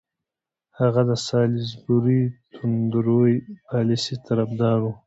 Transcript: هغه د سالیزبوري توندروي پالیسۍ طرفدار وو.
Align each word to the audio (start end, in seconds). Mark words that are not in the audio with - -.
هغه 0.79 1.01
د 1.09 1.11
سالیزبوري 1.27 2.21
توندروي 2.53 3.35
پالیسۍ 3.67 4.15
طرفدار 4.27 4.77
وو. 4.83 4.91